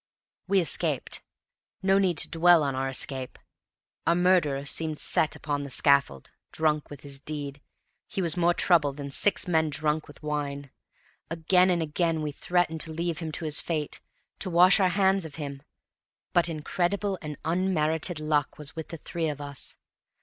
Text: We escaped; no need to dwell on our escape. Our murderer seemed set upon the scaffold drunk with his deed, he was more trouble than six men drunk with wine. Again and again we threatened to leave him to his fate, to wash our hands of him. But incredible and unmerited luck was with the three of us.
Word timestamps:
We 0.47 0.59
escaped; 0.59 1.21
no 1.83 1.99
need 1.99 2.17
to 2.17 2.27
dwell 2.31 2.63
on 2.63 2.73
our 2.73 2.89
escape. 2.89 3.37
Our 4.07 4.15
murderer 4.15 4.65
seemed 4.65 4.97
set 4.97 5.35
upon 5.35 5.61
the 5.61 5.69
scaffold 5.69 6.31
drunk 6.51 6.89
with 6.89 7.01
his 7.01 7.19
deed, 7.19 7.61
he 8.07 8.19
was 8.19 8.35
more 8.35 8.55
trouble 8.55 8.93
than 8.93 9.11
six 9.11 9.47
men 9.47 9.69
drunk 9.69 10.07
with 10.07 10.23
wine. 10.23 10.71
Again 11.29 11.69
and 11.69 11.83
again 11.83 12.23
we 12.23 12.31
threatened 12.31 12.81
to 12.81 12.91
leave 12.91 13.19
him 13.19 13.31
to 13.33 13.45
his 13.45 13.61
fate, 13.61 14.01
to 14.39 14.49
wash 14.49 14.79
our 14.79 14.89
hands 14.89 15.23
of 15.23 15.35
him. 15.35 15.61
But 16.33 16.49
incredible 16.49 17.19
and 17.21 17.37
unmerited 17.45 18.19
luck 18.19 18.57
was 18.57 18.75
with 18.75 18.87
the 18.87 18.97
three 18.97 19.29
of 19.29 19.39
us. 19.39 19.77